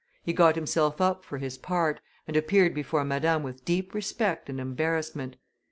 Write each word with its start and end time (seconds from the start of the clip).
He 0.23 0.33
got 0.33 0.55
himself 0.55 0.99
up 0.99 1.23
for 1.23 1.37
his 1.37 1.59
part, 1.59 2.01
and 2.27 2.35
appeared 2.35 2.73
before 2.73 3.05
Madame 3.05 3.43
with 3.43 3.63
deep 3.63 3.93
respect 3.93 4.49
and 4.49 4.59
embarassment. 4.59 5.35